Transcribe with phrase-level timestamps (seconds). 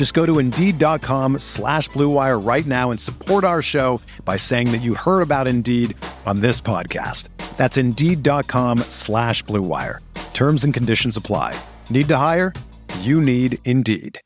[0.00, 4.78] Just go to Indeed.com slash BlueWire right now and support our show by saying that
[4.78, 7.28] you heard about Indeed on this podcast.
[7.58, 9.98] That's Indeed.com slash BlueWire.
[10.32, 11.54] Terms and conditions apply.
[11.90, 12.54] Need to hire?
[13.00, 14.18] You need Indeed.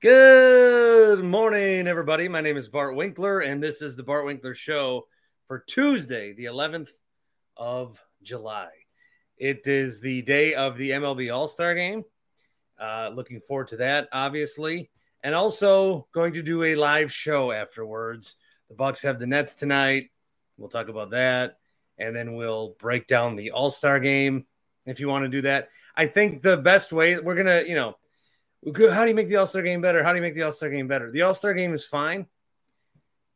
[0.00, 2.26] Good morning, everybody.
[2.26, 5.08] My name is Bart Winkler, and this is the Bart Winkler Show
[5.46, 6.88] for Tuesday, the 11th
[7.54, 8.70] of July.
[9.36, 12.04] It is the day of the MLB All Star game.
[12.82, 14.90] Uh, looking forward to that, obviously,
[15.22, 18.34] and also going to do a live show afterwards.
[18.68, 20.10] The Bucks have the Nets tonight.
[20.56, 21.58] We'll talk about that,
[21.96, 24.46] and then we'll break down the All Star game
[24.84, 25.68] if you want to do that.
[25.96, 27.94] I think the best way we're gonna, you know,
[28.66, 30.02] how do you make the All Star game better?
[30.02, 31.12] How do you make the All Star game better?
[31.12, 32.26] The All Star game is fine.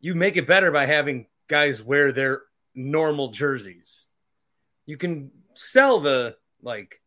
[0.00, 2.42] You make it better by having guys wear their
[2.74, 4.08] normal jerseys.
[4.86, 7.00] You can sell the like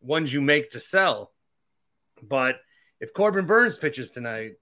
[0.00, 1.31] ones you make to sell,
[2.22, 2.56] but
[3.00, 4.52] if Corbin Burnes pitches tonight,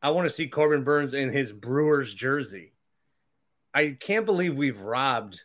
[0.00, 2.72] I want to see Corbin Burnes in his Brewers jersey.
[3.74, 5.40] I can't believe we've robbed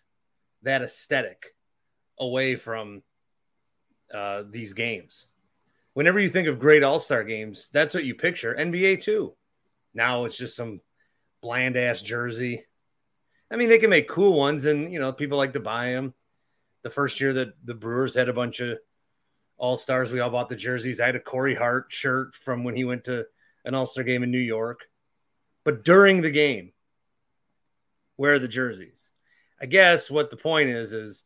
[0.64, 1.56] that aesthetic
[2.20, 3.04] away from
[4.14, 5.30] uh, these games
[5.98, 8.54] whenever you think of great All Star games, that's what you picture.
[8.54, 9.34] NBA too.
[9.96, 10.80] Now it's just some
[11.42, 12.64] bland ass jersey.
[13.50, 16.14] I mean, they can make cool ones, and you know, people like to buy them.
[16.84, 18.78] The first year that the Brewers had a bunch of
[19.58, 21.00] All Stars, we all bought the jerseys.
[21.00, 23.26] I had a Corey Hart shirt from when he went to
[23.66, 24.82] an All Star game in New York.
[25.64, 26.72] But during the game,
[28.16, 29.12] wear the jerseys.
[29.62, 31.24] I guess what the point is is,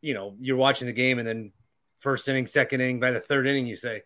[0.00, 1.52] you know, you're watching the game and then
[1.98, 4.02] first inning, second inning, by the third inning, you say,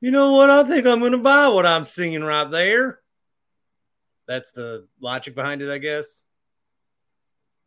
[0.00, 0.50] you know what?
[0.50, 2.98] I think I'm going to buy what I'm seeing right there.
[4.26, 6.24] That's the logic behind it, I guess.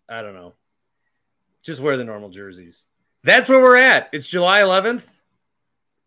[0.10, 0.54] I don't know.
[1.64, 2.88] Just wear the normal jerseys.
[3.26, 4.10] That's where we're at.
[4.14, 5.04] It's July 11th.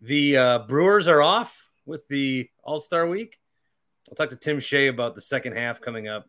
[0.03, 3.41] The uh, Brewers are off with the All Star week.
[4.09, 6.29] I'll talk to Tim Shea about the second half coming up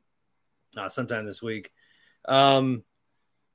[0.76, 1.70] uh, sometime this week.
[2.28, 2.84] Um,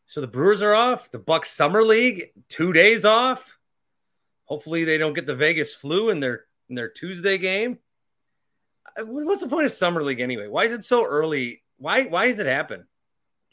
[0.06, 1.10] so the Brewers are off.
[1.10, 3.58] The Bucks Summer League two days off.
[4.44, 7.80] Hopefully, they don't get the Vegas flu in their in their Tuesday game.
[8.96, 10.46] Uh, what's the point of summer league anyway?
[10.46, 11.64] Why is it so early?
[11.78, 12.86] Why why does it happen?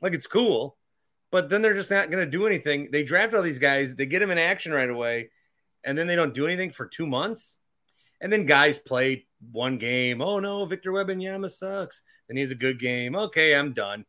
[0.04, 0.78] Like it's cool,
[1.32, 2.90] but then they're just not going to do anything.
[2.92, 5.32] They draft all these guys, they get them in action right away,
[5.84, 7.58] and then they don't do anything for two months.
[8.20, 10.22] And then guys play one game.
[10.22, 12.04] Oh no, Victor Yama sucks.
[12.28, 13.16] Then he's a good game.
[13.16, 14.06] Okay, I'm done.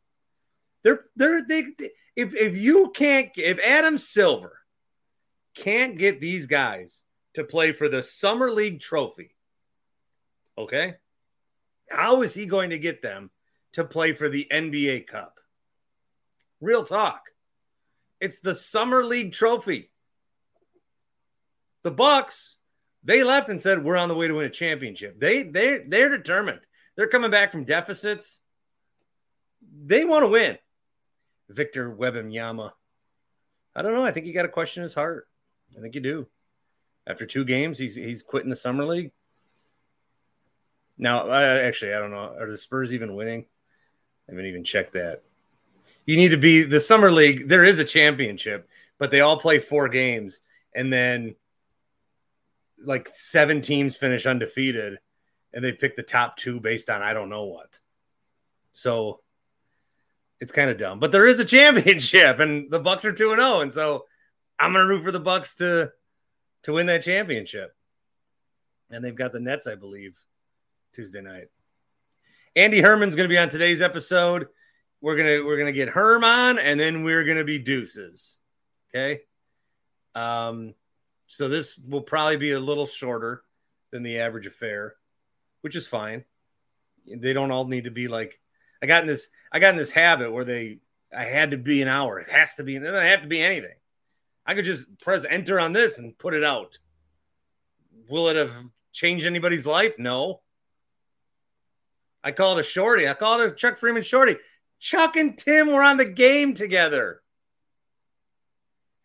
[0.82, 4.59] They're they're they, they if if you can't if Adam Silver
[5.55, 9.34] can't get these guys to play for the Summer League trophy,
[10.59, 10.97] okay?
[11.88, 13.31] How is he going to get them
[13.75, 15.38] to play for the NBA Cup?
[16.62, 17.25] Real talk.
[18.21, 19.91] It's the Summer League trophy.
[21.83, 22.55] The Bucks,
[23.03, 25.19] they left and said we're on the way to win a championship.
[25.19, 26.61] They they they're determined.
[26.97, 28.41] They're coming back from deficits.
[29.84, 30.56] They want to win.
[31.49, 32.71] Victor Wembanyama.
[33.75, 34.05] I don't know.
[34.05, 35.27] I think he got a question his heart.
[35.77, 36.29] I think you do.
[37.09, 39.11] After two games, he's he's quitting the summer league.
[40.97, 42.37] Now, I, actually, I don't know.
[42.39, 43.47] Are the Spurs even winning?
[44.29, 45.25] I haven't even checked that.
[46.06, 47.49] You need to be the summer league.
[47.49, 48.69] There is a championship,
[48.99, 50.40] but they all play four games,
[50.75, 51.34] and then
[52.84, 54.99] like seven teams finish undefeated,
[55.52, 57.79] and they pick the top two based on I don't know what.
[58.73, 59.20] So
[60.40, 63.40] it's kind of dumb, but there is a championship, and the Bucks are two and
[63.40, 64.06] zero, oh, and so
[64.58, 65.93] I'm to root for the Bucks to
[66.64, 67.75] to win that championship.
[68.90, 70.19] And they've got the Nets, I believe,
[70.93, 71.49] Tuesday night.
[72.55, 74.49] Andy Herman's going to be on today's episode.
[75.02, 78.38] We're gonna we're gonna get Herm on, and then we're gonna be deuces.
[78.94, 79.22] Okay.
[80.14, 80.75] Um,
[81.26, 83.43] so this will probably be a little shorter
[83.90, 84.94] than the average affair,
[85.62, 86.25] which is fine.
[87.06, 88.40] They don't all need to be like
[88.81, 90.78] I got in this I got in this habit where they
[91.14, 92.20] I had to be an hour.
[92.20, 92.76] It has to be.
[92.76, 93.75] It doesn't have to be anything.
[94.46, 96.78] I could just press enter on this and put it out.
[98.08, 98.52] Will it have
[98.93, 99.98] changed anybody's life?
[99.98, 100.43] No.
[102.25, 103.08] I call it a shorty.
[103.08, 104.37] I call it a Chuck Freeman shorty.
[104.82, 107.23] Chuck and Tim were on the game together.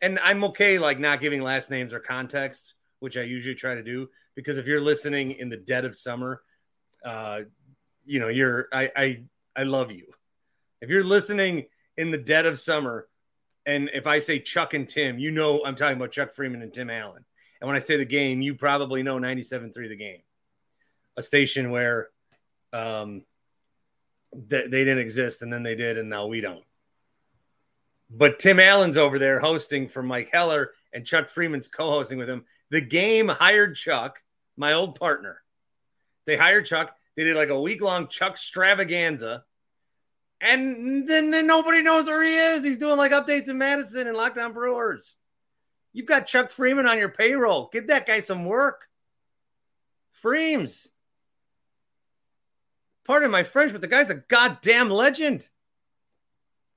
[0.01, 3.83] And I'm okay like not giving last names or context, which I usually try to
[3.83, 6.41] do, because if you're listening in the dead of summer,
[7.05, 7.41] uh,
[8.05, 9.23] you know, you're I I
[9.55, 10.07] I love you.
[10.81, 13.07] If you're listening in the dead of summer,
[13.67, 16.73] and if I say Chuck and Tim, you know I'm talking about Chuck Freeman and
[16.73, 17.23] Tim Allen.
[17.61, 20.21] And when I say the game, you probably know 97.3 the game,
[21.17, 22.09] a station where
[22.73, 23.23] um,
[24.49, 26.63] th- they didn't exist and then they did, and now we don't.
[28.09, 32.29] But Tim Allen's over there hosting for Mike Heller, and Chuck Freeman's co hosting with
[32.29, 32.45] him.
[32.69, 34.21] The game hired Chuck,
[34.55, 35.41] my old partner.
[36.25, 36.95] They hired Chuck.
[37.15, 39.43] They did like a week long Chuck extravaganza
[40.39, 42.63] and then, then nobody knows where he is.
[42.63, 45.17] He's doing like updates in Madison and Lockdown Brewers.
[45.93, 47.69] You've got Chuck Freeman on your payroll.
[47.71, 48.87] Give that guy some work.
[50.11, 50.91] Freems.
[53.07, 55.49] Pardon my French, but the guy's a goddamn legend.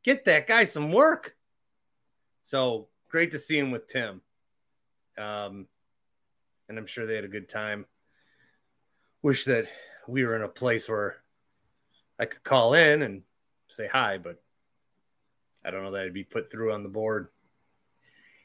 [0.05, 1.35] Get that guy some work.
[2.45, 4.23] So great to see him with Tim.
[5.19, 5.67] Um,
[6.69, 7.85] and I'm sure they had a good time.
[9.23, 9.67] Wish that
[10.07, 11.17] we were in a place where
[12.19, 13.23] I could call in and
[13.69, 14.41] say hi, but
[15.65, 17.29] I don't know that it'd be put through on the board.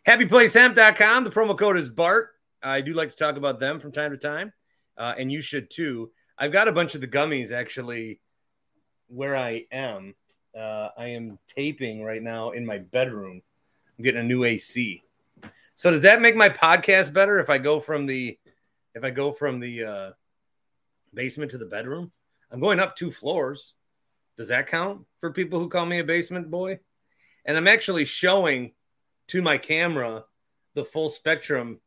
[0.08, 1.24] HappyPlaceHemp.com.
[1.24, 2.31] The promo code is BART.
[2.64, 4.54] I do like to talk about them from time to time,
[4.98, 6.12] uh, and you should too.
[6.38, 8.20] I've got a bunch of the gummies actually
[9.08, 10.16] where I am.
[10.58, 13.42] Uh, I am taping right now in my bedroom.
[13.98, 15.04] I'm getting a new AC.
[15.76, 18.38] So does that make my podcast better if I go from the
[18.94, 20.10] if I go from the uh,
[21.14, 22.12] basement to the bedroom?
[22.52, 23.74] I'm going up two floors.
[24.38, 26.80] Does that count for people who call me a basement boy?
[27.46, 28.74] And I'm actually showing
[29.28, 30.24] to my camera
[30.74, 31.80] the full spectrum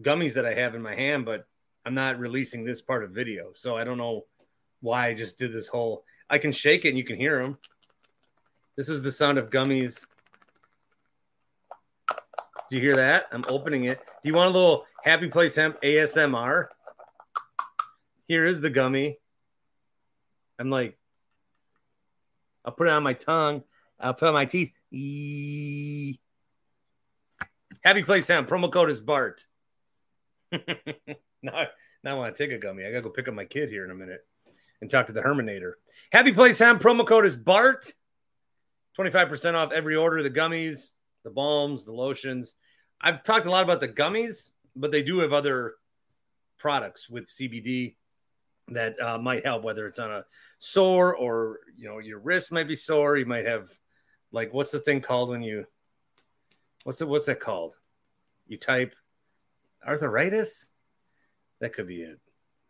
[0.00, 1.46] gummies that I have in my hand, but
[1.86, 3.52] I'm not releasing this part of video.
[3.54, 4.24] So I don't know
[4.80, 6.02] why I just did this whole.
[6.28, 7.58] I can shake it and you can hear them.
[8.76, 10.04] This is the sound of gummies.
[12.68, 13.26] Do you hear that?
[13.30, 13.98] I'm opening it.
[13.98, 16.66] Do you want a little Happy Place Hemp ASMR?
[18.26, 19.18] Here is the gummy.
[20.58, 20.98] I'm like
[22.64, 23.62] I'll put it on my tongue.
[24.00, 24.72] I'll put on my teeth.
[24.90, 26.18] E-
[27.84, 28.48] Happy Place Hemp.
[28.48, 29.46] Promo code is Bart.
[31.42, 31.66] now,
[32.02, 32.84] now I want to take a gummy.
[32.84, 34.24] I got to go pick up my kid here in a minute
[34.80, 35.72] and talk to the Herminator.
[36.12, 36.80] Happy Place Sound.
[36.80, 37.92] Promo code is Bart.
[38.98, 40.22] 25% off every order.
[40.22, 40.92] The gummies,
[41.24, 42.56] the balms, the lotions.
[43.00, 45.74] I've talked a lot about the gummies, but they do have other
[46.58, 47.96] products with CBD
[48.68, 50.24] that uh, might help, whether it's on a
[50.58, 53.16] sore or you know your wrist might be sore.
[53.16, 53.68] You might have
[54.32, 55.66] like what's the thing called when you
[56.84, 57.74] what's it what's that called?
[58.46, 58.94] You type
[59.86, 60.70] arthritis.
[61.60, 62.18] That could be it.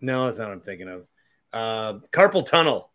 [0.00, 1.08] No, that's not what I'm thinking of.
[1.52, 2.90] Uh, carpal tunnel.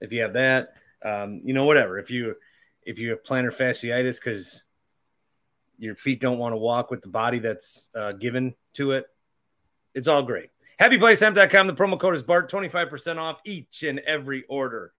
[0.00, 0.74] If you have that,
[1.04, 1.98] um, you know whatever.
[1.98, 2.36] If you
[2.82, 4.64] if you have plantar fasciitis because
[5.78, 9.06] your feet don't want to walk with the body that's uh, given to it,
[9.94, 10.50] it's all great.
[10.80, 11.66] HappyPlaceHemp.com.
[11.66, 14.92] The promo code is BART, 25% off each and every order.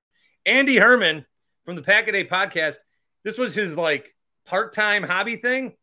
[0.45, 1.25] Andy Herman
[1.65, 2.75] from the Pack a Day podcast.
[3.23, 4.15] This was his like
[4.45, 5.73] part-time hobby thing.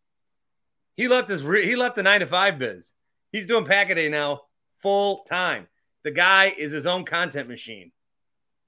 [0.97, 2.93] He left his re- he left the nine to five biz.
[3.31, 4.41] He's doing Pack a Day now
[4.81, 5.67] full time.
[6.03, 7.93] The guy is his own content machine.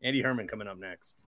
[0.03, 1.25] Andy Herman coming up next.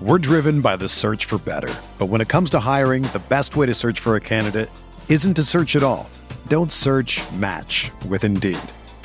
[0.00, 1.74] We're driven by the search for better.
[1.98, 4.70] But when it comes to hiring, the best way to search for a candidate
[5.10, 6.08] isn't to search at all.
[6.48, 8.58] Don't search match with Indeed.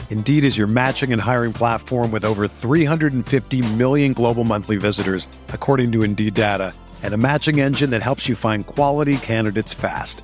[0.10, 5.91] Indeed is your matching and hiring platform with over 350 million global monthly visitors, according
[5.94, 10.24] to Indeed data, and a matching engine that helps you find quality candidates fast.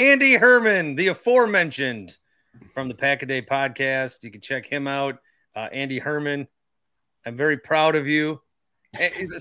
[0.00, 2.16] Andy Herman, the aforementioned
[2.72, 4.24] from the Pack a Day podcast.
[4.24, 5.18] You can check him out.
[5.54, 6.48] Uh, Andy Herman,
[7.26, 8.40] I'm very proud of you.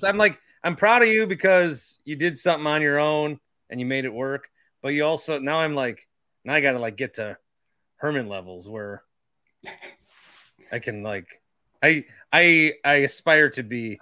[0.03, 3.39] I'm like, I'm proud of you because you did something on your own
[3.69, 4.49] and you made it work.
[4.81, 6.05] But you also, now I'm like,
[6.43, 7.37] now I got to like get to
[7.95, 9.01] Herman levels where
[10.73, 11.41] I can like,
[11.81, 13.97] I, I, I aspire to be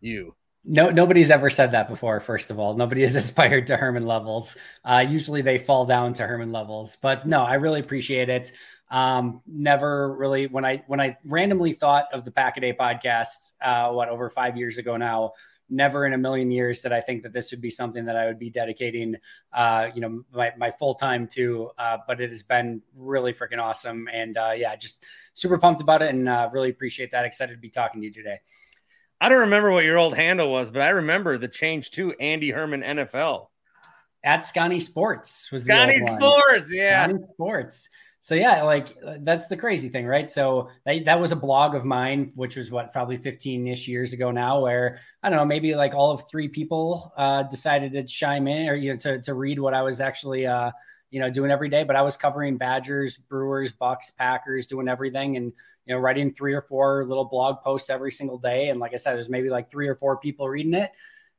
[0.00, 0.34] you.
[0.68, 2.18] No, nobody's ever said that before.
[2.18, 4.56] First of all, nobody has aspired to Herman levels.
[4.84, 6.96] Uh, usually, they fall down to Herman levels.
[7.00, 8.52] But no, I really appreciate it.
[8.90, 13.52] Um, never really when I when I randomly thought of the Pack a Day podcast,
[13.60, 15.32] uh, what over five years ago now.
[15.68, 18.26] Never in a million years did I think that this would be something that I
[18.26, 19.16] would be dedicating,
[19.52, 21.72] uh, you know, my, my full time to.
[21.76, 25.04] Uh, but it has been really freaking awesome, and uh, yeah, just
[25.34, 27.24] super pumped about it, and uh, really appreciate that.
[27.24, 28.38] Excited to be talking to you today.
[29.20, 32.50] I don't remember what your old handle was, but I remember the change to Andy
[32.50, 33.48] Herman NFL.
[34.22, 37.04] At Scotty Sports was Scotty Sports, yeah.
[37.04, 37.88] Scotty Sports.
[38.26, 38.88] So yeah, like
[39.20, 40.28] that's the crazy thing, right?
[40.28, 44.32] So that, that was a blog of mine, which was what probably 15-ish years ago
[44.32, 48.48] now, where I don't know, maybe like all of three people uh, decided to chime
[48.48, 50.72] in or you know to, to read what I was actually uh,
[51.10, 51.84] you know doing every day.
[51.84, 55.52] But I was covering Badgers, Brewers, Bucks, Packers, doing everything, and
[55.86, 58.70] you know, writing three or four little blog posts every single day.
[58.70, 60.90] And like I said, there's maybe like three or four people reading it.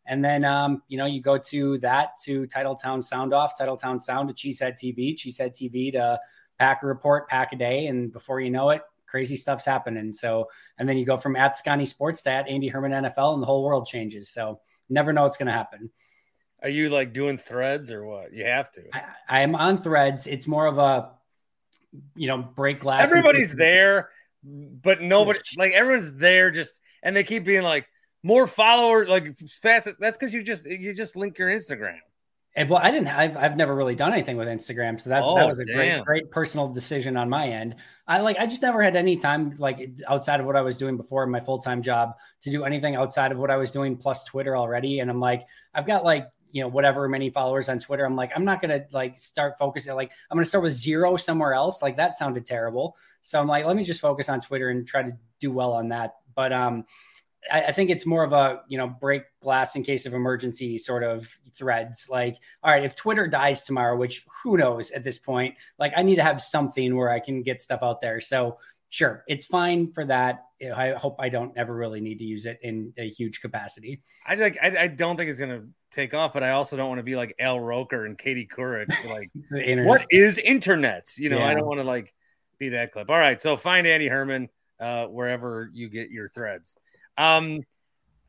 [0.05, 4.29] And then, um, you know, you go to that to Titletown Sound Off, Titletown Sound
[4.29, 6.17] to Cheesehead TV, Cheesehead TV to
[6.57, 7.87] Packer Report, Pack a Day.
[7.87, 10.13] And before you know it, crazy stuff's happening.
[10.13, 13.43] So, and then you go from at Scotty Sports to at Andy Herman NFL and
[13.43, 14.29] the whole world changes.
[14.29, 15.91] So never know what's going to happen.
[16.63, 18.33] Are you like doing threads or what?
[18.33, 18.83] You have to.
[18.93, 20.25] I, I am on threads.
[20.25, 21.11] It's more of a,
[22.15, 23.09] you know, break glass.
[23.09, 24.09] Everybody's there
[24.43, 27.87] but nobody like everyone's there just and they keep being like
[28.23, 31.97] more followers like fast that's because you just you just link your instagram.
[32.55, 35.35] And well i didn't i've, I've never really done anything with instagram so that's oh,
[35.35, 35.75] that was a damn.
[35.75, 37.75] great great personal decision on my end.
[38.07, 40.97] I like i just never had any time like outside of what i was doing
[40.97, 44.55] before my full-time job to do anything outside of what i was doing plus twitter
[44.55, 48.15] already and i'm like i've got like you know whatever many followers on twitter i'm
[48.15, 51.81] like i'm not gonna like start focusing like i'm gonna start with zero somewhere else
[51.81, 52.95] like that sounded terrible
[53.27, 55.11] so I'm like, let me just focus on Twitter and try to
[55.41, 56.15] do well on that.
[56.33, 56.85] But um,
[57.51, 60.77] I, I, think it's more of a you know break glass in case of emergency
[60.77, 62.07] sort of threads.
[62.09, 66.03] Like, all right, if Twitter dies tomorrow, which who knows at this point, like I
[66.03, 68.21] need to have something where I can get stuff out there.
[68.21, 70.43] So sure, it's fine for that.
[70.75, 74.01] I hope I don't ever really need to use it in a huge capacity.
[74.25, 74.57] I like.
[74.61, 77.15] I, I don't think it's gonna take off, but I also don't want to be
[77.15, 78.87] like Al Roker and Katie Couric.
[79.07, 79.29] Like,
[79.85, 81.05] what is internet?
[81.17, 81.47] You know, yeah.
[81.47, 82.13] I don't want to like
[82.57, 83.09] be that clip.
[83.09, 83.39] All right.
[83.39, 86.75] So find Andy Herman uh, wherever you get your threads.
[87.17, 87.61] Um,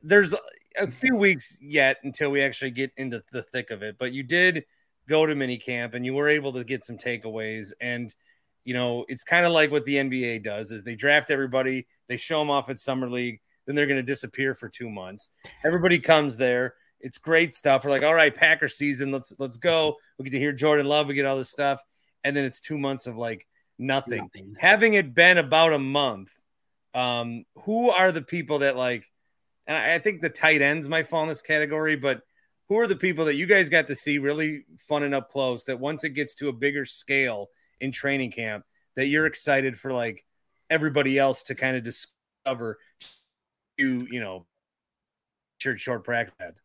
[0.02, 0.34] there's
[0.78, 4.22] a few weeks yet until we actually get into the thick of it, but you
[4.22, 4.64] did
[5.08, 7.72] go to mini camp and you were able to get some takeaways.
[7.80, 8.14] And,
[8.68, 12.18] you know, it's kind of like what the NBA does is they draft everybody, they
[12.18, 15.30] show them off at summer league, then they're going to disappear for two months.
[15.64, 16.74] Everybody comes there.
[17.00, 17.84] It's great stuff.
[17.84, 19.96] We're like, all right, Packer season, let's let's go.
[20.18, 21.82] We get to hear Jordan Love, we get all this stuff,
[22.24, 23.46] and then it's two months of like
[23.78, 24.28] Nothing.
[24.34, 24.56] Nothing.
[24.58, 26.30] Having it been about a month,
[26.94, 29.04] um, who are the people that like?
[29.66, 32.22] And I think the tight ends might fall in this category, but
[32.68, 35.64] who are the people that you guys got to see really fun and up close?
[35.64, 38.64] That once it gets to a bigger scale in training camp,
[38.96, 40.24] that you're excited for like
[40.70, 42.78] everybody else to kind of discover,
[43.76, 44.46] you you know,
[45.58, 46.56] short short practice.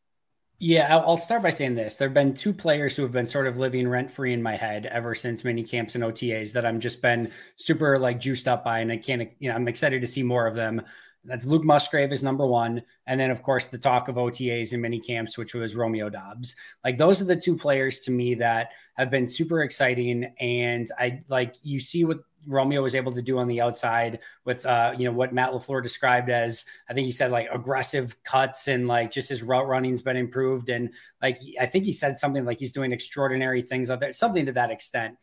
[0.59, 1.97] Yeah, I'll start by saying this.
[1.97, 4.55] There have been two players who have been sort of living rent free in my
[4.55, 8.63] head ever since mini camps and OTAs that I'm just been super like juiced up
[8.63, 10.81] by, and I can't, you know, I'm excited to see more of them.
[11.25, 14.81] That's Luke Musgrave is number one, and then of course the talk of OTAs and
[14.81, 16.55] mini camps, which was Romeo Doubs.
[16.83, 21.21] Like those are the two players to me that have been super exciting, and I
[21.29, 25.05] like you see what Romeo was able to do on the outside with uh, you
[25.05, 29.11] know what Matt LaFleur described as I think he said like aggressive cuts and like
[29.11, 32.71] just his route running's been improved and like I think he said something like he's
[32.71, 35.17] doing extraordinary things out there, something to that extent.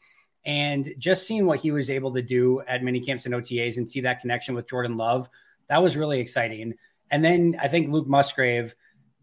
[0.44, 3.88] And just seeing what he was able to do at mini camps and OTAs and
[3.88, 5.28] see that connection with Jordan Love,
[5.70, 6.74] that was really exciting.
[7.10, 8.74] And then I think Luke Musgrave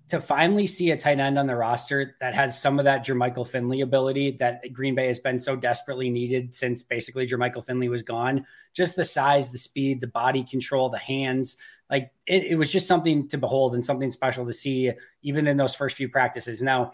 [0.08, 3.46] to finally see a tight end on the roster that has some of that Jermichael
[3.46, 8.04] Finley ability that Green Bay has been so desperately needed since basically Jermichael Finley was
[8.04, 8.46] gone.
[8.74, 11.58] Just the size, the speed, the body control, the hands.
[11.90, 14.92] Like it, it was just something to behold and something special to see,
[15.24, 16.62] even in those first few practices.
[16.62, 16.94] Now,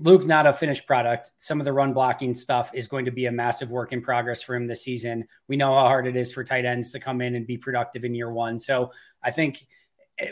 [0.00, 1.32] Luke, not a finished product.
[1.38, 4.42] Some of the run blocking stuff is going to be a massive work in progress
[4.42, 5.26] for him this season.
[5.48, 8.04] We know how hard it is for tight ends to come in and be productive
[8.04, 8.58] in year one.
[8.58, 9.66] So I think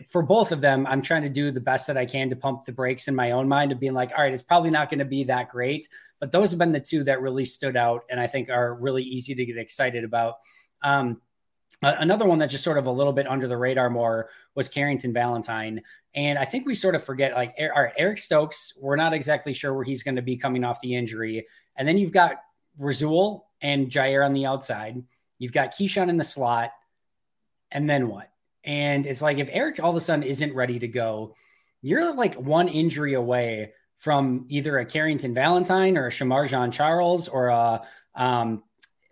[0.06, 2.64] for both of them, I'm trying to do the best that I can to pump
[2.64, 4.98] the brakes in my own mind of being like, all right, it's probably not going
[4.98, 5.88] to be that great.
[6.20, 9.02] But those have been the two that really stood out and I think are really
[9.02, 10.36] easy to get excited about.
[10.82, 11.20] Um,
[11.82, 15.12] another one that just sort of a little bit under the radar more was Carrington
[15.12, 15.82] Valentine.
[16.14, 19.52] And I think we sort of forget like, all right, Eric Stokes, we're not exactly
[19.52, 21.46] sure where he's going to be coming off the injury.
[21.76, 22.36] And then you've got
[22.78, 25.02] Rasul and Jaire on the outside.
[25.38, 26.70] You've got Keisean in the slot.
[27.70, 28.30] And then what?
[28.64, 31.34] And it's like if Eric all of a sudden isn't ready to go,
[31.82, 37.28] you're like one injury away from either a Carrington Valentine or a Shemar Jean Charles
[37.28, 37.82] or a
[38.14, 38.62] um,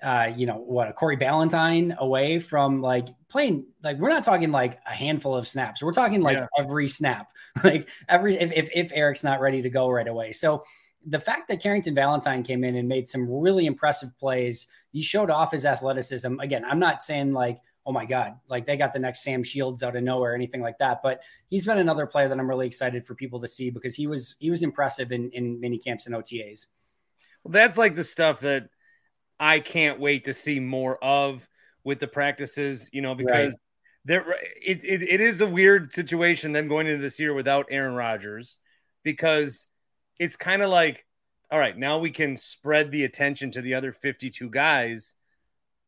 [0.05, 4.53] uh, you know what a Corey Ballentine away from like playing like we're not talking
[4.53, 5.83] like a handful of snaps.
[5.83, 6.47] We're talking like yeah.
[6.59, 7.33] every snap.
[7.65, 10.33] like every if, if if Eric's not ready to go right away.
[10.33, 10.63] So
[11.07, 15.31] the fact that Carrington Valentine came in and made some really impressive plays, he showed
[15.31, 16.39] off his athleticism.
[16.39, 19.83] Again, I'm not saying like oh my God, like they got the next Sam Shields
[19.83, 21.01] out of nowhere or anything like that.
[21.03, 24.07] But he's been another player that I'm really excited for people to see because he
[24.07, 26.67] was he was impressive in, in mini camps and OTAs.
[27.43, 28.69] Well, that's like the stuff that
[29.39, 31.49] I can't wait to see more of
[31.83, 33.57] with the practices, you know, because right.
[34.05, 34.31] there
[34.63, 38.59] it, it, it is a weird situation them going into this year without Aaron Rodgers
[39.03, 39.67] because
[40.19, 41.05] it's kind of like,
[41.51, 45.15] all right, now we can spread the attention to the other 52 guys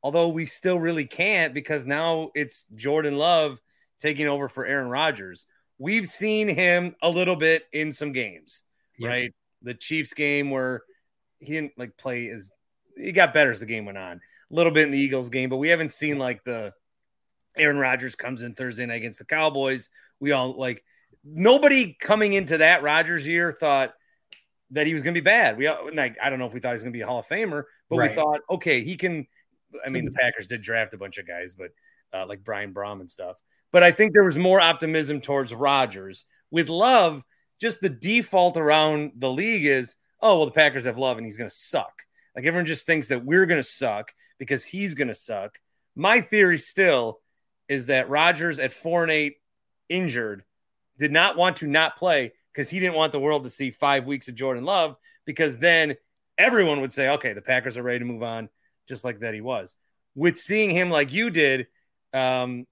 [0.06, 3.60] although we still really can't because now it's Jordan Love
[4.00, 5.46] taking over for Aaron Rodgers.
[5.78, 8.62] We've seen him a little bit in some games,
[9.00, 9.08] yeah.
[9.08, 9.34] right?
[9.62, 10.82] The Chiefs game where
[11.40, 12.50] he didn't like play as
[12.96, 14.20] he got better as the game went on.
[14.50, 16.72] A little bit in the Eagles game, but we haven't seen like the
[17.56, 19.88] Aaron Rodgers comes in Thursday night against the Cowboys.
[20.20, 20.84] We all like
[21.24, 23.94] nobody coming into that Rodgers year thought
[24.70, 25.56] that he was going to be bad.
[25.56, 27.18] We like I don't know if we thought he was going to be a Hall
[27.18, 28.10] of Famer, but right.
[28.10, 29.26] we thought okay, he can
[29.84, 31.70] I mean, the Packers did draft a bunch of guys, but
[32.12, 33.36] uh, like Brian Brohm and stuff.
[33.72, 36.26] But I think there was more optimism towards Rodgers.
[36.50, 37.24] With Love,
[37.60, 41.36] just the default around the league is, oh, well, the Packers have Love and he's
[41.36, 42.02] going to suck.
[42.36, 45.58] Like everyone just thinks that we're going to suck because he's going to suck.
[45.96, 47.20] My theory still
[47.68, 49.36] is that Rodgers at four and eight
[49.88, 50.44] injured
[50.98, 54.06] did not want to not play because he didn't want the world to see five
[54.06, 55.96] weeks of Jordan Love because then
[56.38, 58.48] everyone would say, okay, the Packers are ready to move on
[58.88, 59.76] just like that he was.
[60.14, 61.66] With seeing him like you did,
[62.12, 62.66] um,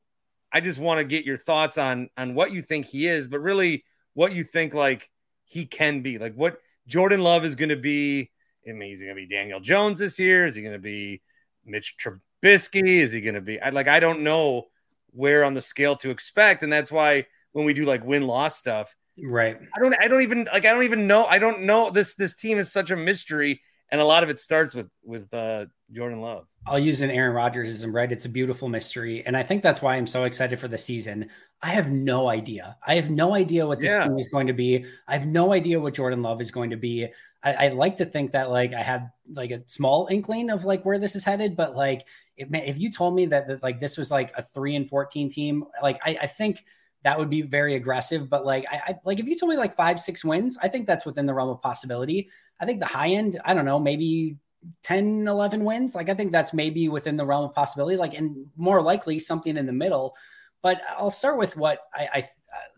[0.53, 3.41] I just want to get your thoughts on on what you think he is, but
[3.41, 5.11] really what you think like
[5.45, 6.19] he can be.
[6.19, 8.31] Like what Jordan Love is going to be.
[8.69, 10.47] I mean, is he going to be Daniel Jones this year?
[10.47, 11.23] Is he going to be
[11.65, 13.01] Mitch Trubisky?
[13.01, 14.67] Is he going to be I like I don't know
[15.11, 18.57] where on the scale to expect, and that's why when we do like win loss
[18.57, 19.59] stuff, right?
[19.75, 22.35] I don't I don't even like I don't even know I don't know this this
[22.35, 26.21] team is such a mystery and a lot of it starts with with uh, Jordan
[26.21, 26.47] Love.
[26.67, 28.11] I'll use an Aaron Rodgersism, right?
[28.11, 31.31] It's a beautiful mystery, and I think that's why I'm so excited for the season.
[31.63, 32.77] I have no idea.
[32.85, 34.05] I have no idea what this yeah.
[34.05, 34.85] team is going to be.
[35.07, 37.09] I have no idea what Jordan Love is going to be.
[37.45, 40.85] I, I, like to think that like I have like a small inkling of like
[40.85, 43.99] where this is headed, but like if, if you told me that, that like this
[43.99, 46.65] was like a three and fourteen team, like I, I think
[47.03, 48.31] that would be very aggressive.
[48.31, 50.87] But like I, I like if you told me like five six wins, I think
[50.87, 52.31] that's within the realm of possibility.
[52.61, 54.39] I think the high end, I don't know, maybe
[54.83, 55.95] 10, 11 wins.
[55.95, 59.57] Like I think that's maybe within the realm of possibility, like, and more likely something
[59.57, 60.17] in the middle.
[60.63, 62.29] But I'll start with what I, I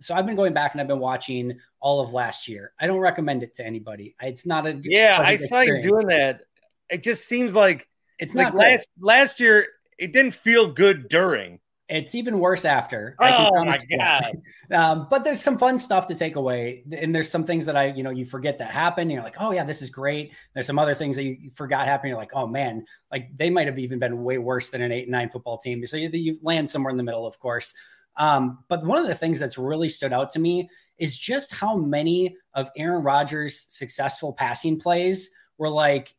[0.00, 2.72] so I've been going back and I've been watching all of last year.
[2.78, 4.14] I don't recommend it to anybody.
[4.20, 5.18] It's not a yeah.
[5.20, 6.42] I saw you doing that.
[6.90, 9.66] It just seems like it's like not last last year.
[9.98, 11.60] It didn't feel good during.
[11.88, 13.14] It's even worse after.
[13.20, 14.42] Oh my god!
[14.72, 17.86] um, but there's some fun stuff to take away, and there's some things that I,
[17.86, 19.12] you know, you forget that happened.
[19.12, 20.32] You're like, oh yeah, this is great.
[20.52, 22.08] There's some other things that you forgot happened.
[22.08, 25.04] You're like, oh man, like they might have even been way worse than an eight
[25.04, 25.86] and nine football team.
[25.86, 27.72] So you, you land somewhere in the middle, of course.
[28.16, 31.76] Um, but one of the things that's really stood out to me is just how
[31.76, 36.14] many of Aaron Rodgers' successful passing plays were like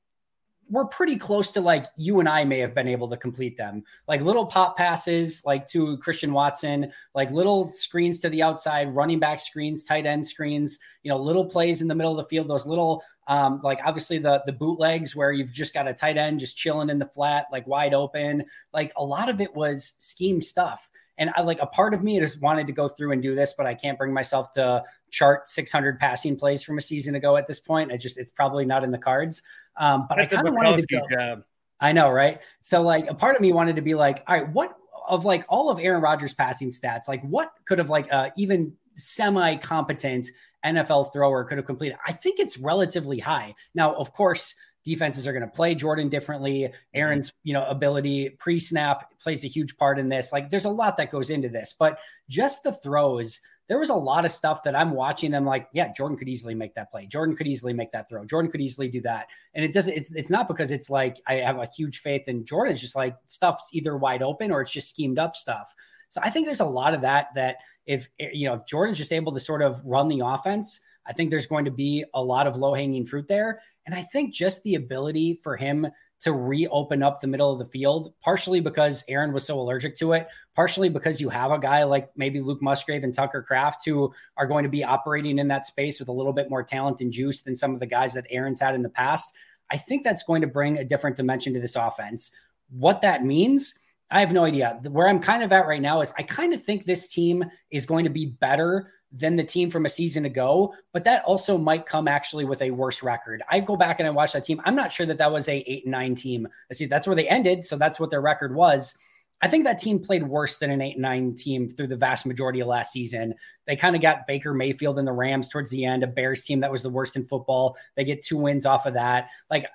[0.69, 3.83] we're pretty close to like you and I may have been able to complete them.
[4.07, 9.19] Like little pop passes, like to Christian Watson, like little screens to the outside, running
[9.19, 12.49] back screens, tight end screens, you know, little plays in the middle of the field,
[12.49, 16.39] those little um, like obviously the the bootlegs where you've just got a tight end
[16.39, 18.43] just chilling in the flat, like wide open.
[18.73, 20.89] Like a lot of it was scheme stuff.
[21.17, 23.53] And I like a part of me just wanted to go through and do this,
[23.57, 27.47] but I can't bring myself to chart 600 passing plays from a season ago at
[27.47, 27.91] this point.
[27.91, 29.41] I just, it's probably not in the cards.
[29.77, 31.01] Um, but That's I kind of wanted to go.
[31.09, 31.43] Job.
[31.79, 32.39] I know, right?
[32.61, 34.75] So like a part of me wanted to be like, all right, what
[35.07, 38.73] of like all of Aaron Rodgers' passing stats, like what could have like uh, even
[38.95, 40.27] semi competent
[40.65, 41.97] NFL thrower could have completed?
[42.05, 43.55] I think it's relatively high.
[43.73, 44.53] Now, of course,
[44.87, 46.61] defenses are going to play Jordan differently.
[46.61, 46.75] Mm-hmm.
[46.95, 50.31] Aaron's, you know, ability pre-snap plays a huge part in this.
[50.31, 53.95] Like there's a lot that goes into this, but just the throws, there was a
[53.95, 55.35] lot of stuff that I'm watching.
[55.35, 57.05] I'm like, yeah, Jordan could easily make that play.
[57.05, 58.23] Jordan could easily make that throw.
[58.23, 59.27] Jordan could easily do that.
[59.53, 62.45] And it doesn't, it's it's not because it's like I have a huge faith in
[62.45, 62.71] Jordan.
[62.71, 65.75] It's just like stuff's either wide open or it's just schemed up stuff.
[66.09, 69.11] So I think there's a lot of that that if you know, if Jordan's just
[69.11, 72.47] able to sort of run the offense, I think there's going to be a lot
[72.47, 73.61] of low hanging fruit there.
[73.85, 75.87] And I think just the ability for him
[76.19, 80.13] to reopen up the middle of the field, partially because Aaron was so allergic to
[80.13, 84.11] it, partially because you have a guy like maybe Luke Musgrave and Tucker Kraft who
[84.35, 87.11] are going to be operating in that space with a little bit more talent and
[87.11, 89.33] juice than some of the guys that Aaron's had in the past.
[89.69, 92.31] I think that's going to bring a different dimension to this offense.
[92.69, 93.77] What that means,
[94.09, 94.79] I have no idea.
[94.89, 97.85] Where I'm kind of at right now is I kind of think this team is
[97.85, 101.85] going to be better than the team from a season ago, but that also might
[101.85, 103.41] come actually with a worse record.
[103.49, 104.61] I go back and I watch that team.
[104.65, 106.47] I'm not sure that that was a eight and nine team.
[106.69, 108.97] I see that's where they ended, so that's what their record was.
[109.41, 112.25] I think that team played worse than an eight and nine team through the vast
[112.25, 113.35] majority of last season.
[113.65, 116.59] They kind of got Baker Mayfield and the Rams towards the end, a Bears team
[116.61, 117.77] that was the worst in football.
[117.95, 119.29] They get two wins off of that.
[119.49, 119.67] Like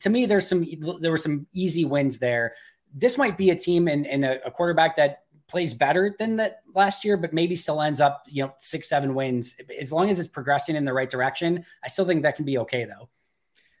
[0.00, 0.66] to me, there's some
[1.00, 2.54] there were some easy wins there.
[2.94, 6.62] This might be a team and, and a, a quarterback that plays better than that
[6.74, 9.56] last year, but maybe still ends up, you know, six, seven wins.
[9.80, 12.58] As long as it's progressing in the right direction, I still think that can be
[12.58, 13.08] okay though.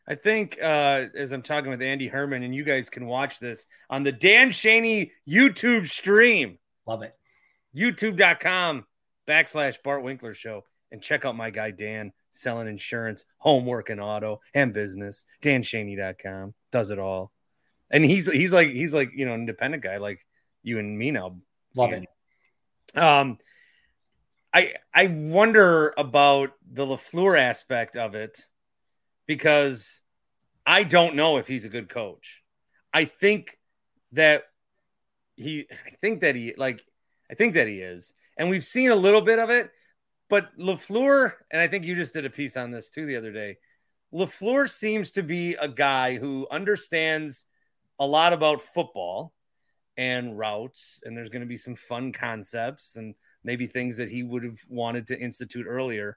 [0.06, 3.66] I think uh, as I'm talking with Andy Herman, and you guys can watch this
[3.88, 6.58] on the Dan Shaney YouTube stream.
[6.86, 7.14] Love it.
[7.76, 8.86] YouTube.com
[9.28, 10.64] backslash Bart Winkler show.
[10.92, 15.24] And check out my guy Dan selling insurance, homework, and auto and business.
[15.42, 17.30] DanShaney.com does it all.
[17.90, 20.26] And he's he's like he's like you know independent guy like
[20.62, 21.36] you and me now
[21.74, 22.06] Love it.
[22.94, 23.38] Um,
[24.52, 28.46] I I wonder about the Lafleur aspect of it
[29.26, 30.02] because
[30.66, 32.42] I don't know if he's a good coach.
[32.92, 33.58] I think
[34.12, 34.44] that
[35.36, 36.84] he I think that he like
[37.30, 38.14] I think that he is.
[38.36, 39.70] And we've seen a little bit of it,
[40.28, 43.32] but LaFleur, and I think you just did a piece on this too the other
[43.32, 43.58] day.
[44.12, 47.44] LaFleur seems to be a guy who understands
[47.98, 49.32] a lot about football
[50.00, 54.22] and routes, and there's going to be some fun concepts and maybe things that he
[54.22, 56.16] would have wanted to institute earlier.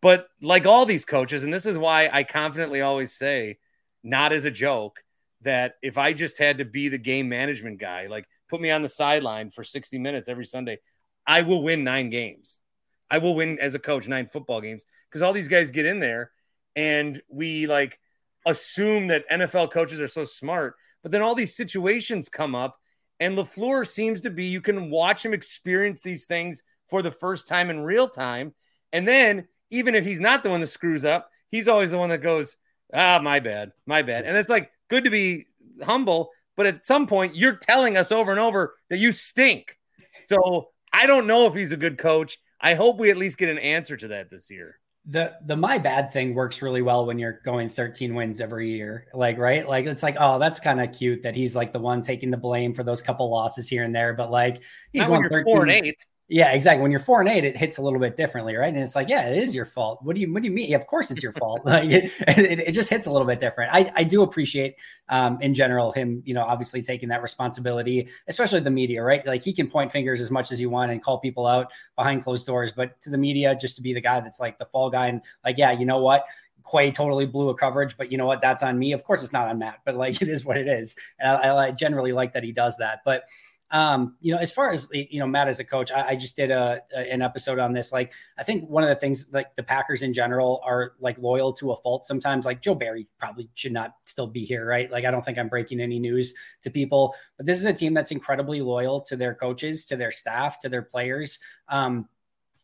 [0.00, 3.58] But like all these coaches, and this is why I confidently always say,
[4.02, 5.04] not as a joke,
[5.42, 8.82] that if I just had to be the game management guy, like put me on
[8.82, 10.80] the sideline for 60 minutes every Sunday,
[11.24, 12.60] I will win nine games.
[13.08, 16.00] I will win as a coach nine football games because all these guys get in
[16.00, 16.32] there
[16.74, 18.00] and we like
[18.44, 22.80] assume that NFL coaches are so smart, but then all these situations come up
[23.22, 27.46] and LaFleur seems to be, you can watch him experience these things for the first
[27.46, 28.52] time in real time.
[28.92, 32.08] And then, even if he's not the one that screws up, he's always the one
[32.08, 32.56] that goes,
[32.92, 34.24] ah, my bad, my bad.
[34.24, 35.46] And it's like good to be
[35.84, 39.78] humble, but at some point, you're telling us over and over that you stink.
[40.26, 42.38] So I don't know if he's a good coach.
[42.60, 45.78] I hope we at least get an answer to that this year the the my
[45.78, 49.68] bad thing works really well when you're going 13 wins every year like right?
[49.68, 52.36] Like it's like oh that's kind of cute that he's like the one taking the
[52.36, 54.62] blame for those couple losses here and there but like
[54.92, 56.80] he's won 13 four and eight yeah, exactly.
[56.80, 58.72] When you're four and eight, it hits a little bit differently, right?
[58.72, 59.98] And it's like, yeah, it is your fault.
[60.02, 60.70] What do you What do you mean?
[60.70, 61.60] Yeah, of course, it's your fault.
[61.66, 63.74] like it, it, it, just hits a little bit different.
[63.74, 64.76] I, I do appreciate,
[65.08, 69.26] um, in general, him, you know, obviously taking that responsibility, especially the media, right?
[69.26, 72.22] Like he can point fingers as much as you want and call people out behind
[72.22, 74.90] closed doors, but to the media, just to be the guy that's like the fall
[74.90, 76.24] guy and like, yeah, you know what?
[76.70, 78.40] Quay totally blew a coverage, but you know what?
[78.40, 78.92] That's on me.
[78.92, 80.96] Of course, it's not on Matt, but like it is what it is.
[81.18, 83.00] And I, I generally like that he does that.
[83.04, 83.24] But
[83.72, 86.36] um, you know, as far as you know, Matt as a coach, I, I just
[86.36, 87.90] did a, a, an episode on this.
[87.90, 91.54] Like, I think one of the things like the Packers in general are like loyal
[91.54, 92.44] to a fault sometimes.
[92.44, 94.90] Like Joe Barry probably should not still be here, right?
[94.90, 97.94] Like, I don't think I'm breaking any news to people, but this is a team
[97.94, 101.38] that's incredibly loyal to their coaches, to their staff, to their players.
[101.68, 102.08] Um,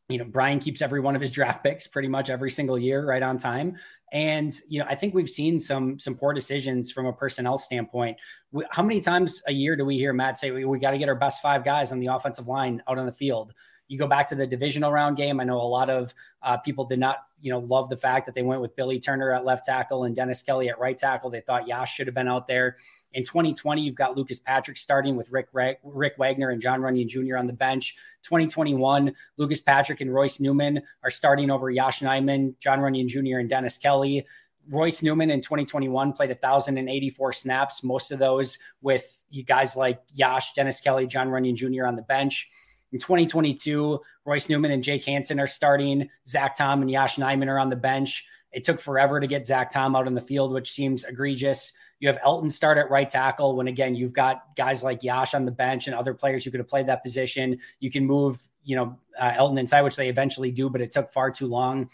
[0.08, 3.06] you know, Brian keeps every one of his draft picks pretty much every single year
[3.06, 3.76] right on time.
[4.10, 8.16] And you know, I think we've seen some some poor decisions from a personnel standpoint.
[8.50, 10.98] We, how many times a year do we hear Matt say we, we got to
[10.98, 13.52] get our best five guys on the offensive line out on the field?
[13.88, 15.40] You go back to the divisional round game.
[15.40, 18.34] I know a lot of uh, people did not, you know, love the fact that
[18.34, 21.30] they went with Billy Turner at left tackle and Dennis Kelly at right tackle.
[21.30, 22.76] They thought Yosh should have been out there.
[23.14, 25.48] In 2020, you've got Lucas Patrick starting with Rick
[25.82, 27.38] Rick Wagner and John Runyan Jr.
[27.38, 27.96] on the bench.
[28.22, 33.38] 2021, Lucas Patrick and Royce Newman are starting over Yosh Nijman, John Runyan Jr.
[33.38, 34.26] and Dennis Kelly.
[34.70, 40.52] Royce Newman in 2021 played 1,084 snaps, most of those with you guys like Yosh,
[40.52, 41.86] Dennis Kelly, John Runyan Jr.
[41.86, 42.50] on the bench.
[42.92, 46.08] In 2022, Royce Newman and Jake Hanson are starting.
[46.26, 48.26] Zach Tom and Yosh Nijman are on the bench.
[48.50, 51.72] It took forever to get Zach Tom out in the field, which seems egregious.
[52.00, 55.44] You have Elgton start at right tackle when again you've got guys like Yosh on
[55.44, 57.58] the bench and other players who could have played that position.
[57.80, 61.10] You can move, you know, uh, Elgton inside, which they eventually do, but it took
[61.10, 61.90] far too long.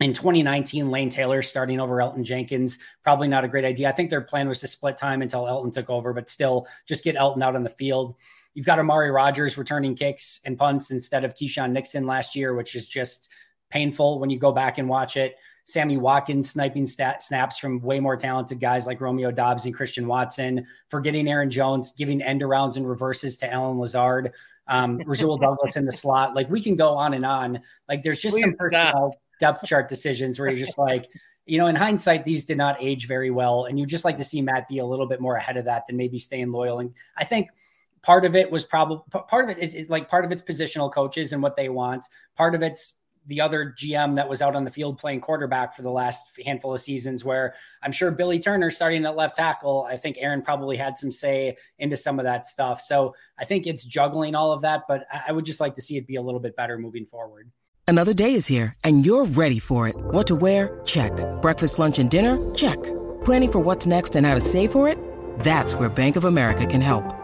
[0.00, 3.88] In 2019, Lane Taylor starting over Elgton Jenkins, probably not a great idea.
[3.88, 7.04] I think their plan was to split time until Elgton took over, but still just
[7.04, 8.16] get Elgton out on the field.
[8.54, 12.74] You've got Amari Rogers returning kicks and punts instead of Keisean Nixon last year, which
[12.74, 13.28] is just
[13.70, 15.36] painful when you go back and watch it.
[15.66, 20.06] Sammy Watkins sniping stat, snaps from way more talented guys like Romeo Doubs and Christian
[20.06, 24.32] Watson, forgetting Aaron Jones, giving end arounds and reverses to Allen Lazard,
[24.68, 26.34] um, Rasul Douglas in the slot.
[26.34, 27.60] Like we can go on and on.
[27.88, 31.08] Like there's just Please some personnel depth chart decisions where you're just like,
[31.46, 33.64] you know, in hindsight, these did not age very well.
[33.64, 35.86] And you just like to see Matt be a little bit more ahead of that
[35.86, 36.78] than maybe staying loyal.
[36.78, 37.48] And I think
[38.04, 41.32] part of it was probably part of it is like part of it's positional coaches
[41.32, 42.06] and what they want.
[42.36, 45.82] Part of it's the other GM that was out on the field playing quarterback for
[45.82, 49.86] the last handful of seasons, where I'm sure Billy Turner starting at left tackle.
[49.88, 52.82] I think Aaron probably had some say into some of that stuff.
[52.82, 55.96] So I think it's juggling all of that, but I would just like to see
[55.96, 57.50] it be a little bit better moving forward.
[57.86, 59.96] Another day is here and you're ready for it.
[59.96, 60.80] What to wear?
[60.84, 61.12] Check.
[61.40, 62.54] Breakfast, lunch, and dinner?
[62.54, 62.82] Check.
[63.24, 64.98] Planning for what's next and how to save for it?
[65.40, 67.23] That's where Bank of America can help.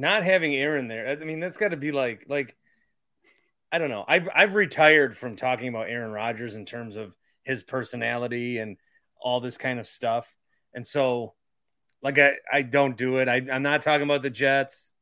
[0.00, 2.56] not having Aaron there, I mean, that's got to be like, like,
[3.70, 4.04] I don't know.
[4.06, 8.78] I've I've retired from talking about Aaron Rodgers in terms of his personality and
[9.20, 10.34] all this kind of stuff.
[10.72, 11.34] And so,
[12.02, 13.28] like, I I don't do it.
[13.28, 14.92] I, I'm not talking about the Jets.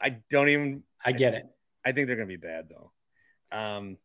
[0.00, 0.82] I don't even.
[1.04, 1.46] I get it.
[1.84, 2.92] I think they're going to be bad though.
[3.56, 3.98] Um,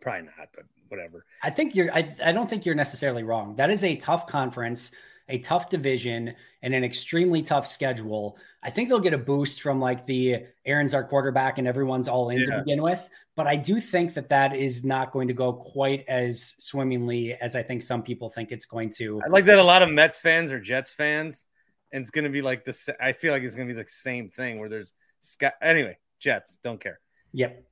[0.00, 1.24] probably not, but whatever.
[1.42, 1.92] I think you're.
[1.92, 3.56] I I don't think you're necessarily wrong.
[3.56, 4.90] That is a tough conference
[5.30, 8.38] a tough division and an extremely tough schedule.
[8.62, 12.30] I think they'll get a boost from like the Aaron's our quarterback and everyone's all
[12.30, 12.44] in yeah.
[12.46, 13.08] to begin with.
[13.36, 17.56] But I do think that that is not going to go quite as swimmingly as
[17.56, 19.20] I think some people think it's going to.
[19.24, 21.46] I like that a lot of Mets fans or Jets fans,
[21.92, 22.88] and it's going to be like this.
[23.00, 25.54] I feel like it's going to be the same thing where there's Scott.
[25.62, 25.98] anyway.
[26.18, 27.00] Jets don't care.
[27.32, 27.64] Yep.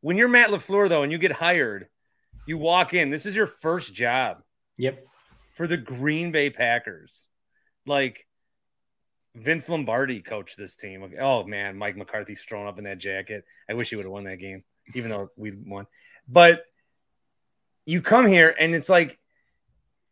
[0.00, 1.88] When you're Matt LaFleur though, and you get hired,
[2.44, 3.10] you walk in.
[3.10, 4.42] This is your first job.
[4.76, 5.06] Yep
[5.54, 7.26] for the Green Bay Packers.
[7.86, 8.26] Like
[9.34, 11.14] Vince Lombardi coached this team.
[11.20, 13.44] Oh man, Mike McCarthy's thrown up in that jacket.
[13.68, 14.62] I wish he would have won that game,
[14.94, 15.86] even though we won.
[16.28, 16.64] But
[17.86, 19.18] you come here and it's like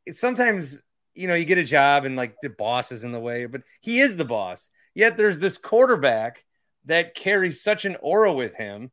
[0.04, 0.82] it's sometimes
[1.14, 3.62] you know you get a job and like the boss is in the way, but
[3.80, 4.70] he is the boss.
[4.94, 6.44] Yet there's this quarterback
[6.86, 8.90] that carries such an aura with him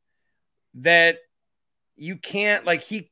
[0.75, 1.17] that
[1.95, 3.11] you can't like he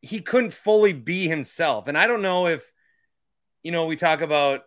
[0.00, 1.88] he couldn't fully be himself.
[1.88, 2.72] And I don't know if,
[3.62, 4.62] you know, we talk about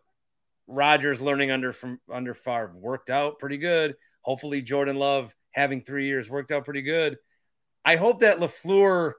[0.68, 3.96] Rodgers learning under from under Favre worked out pretty good.
[4.22, 7.18] Hopefully, Jordan Love having three years worked out pretty good.
[7.84, 9.14] I hope that LaFleur,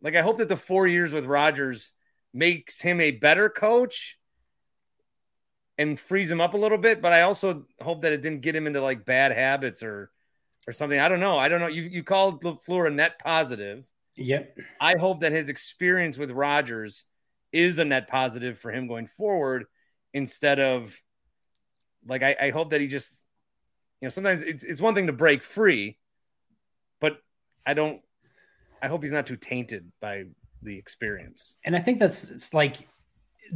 [0.00, 1.92] like, I hope that the four years with Rodgers
[2.32, 4.18] makes him a better coach
[5.76, 7.02] and frees him up a little bit.
[7.02, 10.10] But I also hope that it didn't get him into like bad habits or
[10.66, 10.98] or something.
[10.98, 11.38] I don't know.
[11.38, 11.66] I don't know.
[11.66, 13.86] You you called LaFleur a net positive.
[14.16, 14.58] Yep.
[14.80, 17.06] I hope that his experience with Rodgers
[17.52, 19.64] is a net positive for him going forward
[20.12, 21.00] instead of
[22.06, 23.24] like I, I hope that he just,
[24.00, 25.98] you know, sometimes it's it's one thing to break free,
[27.00, 27.18] but
[27.66, 28.00] I don't.
[28.82, 30.24] I hope he's not too tainted by
[30.62, 31.56] the experience.
[31.64, 32.86] And I think that's it's like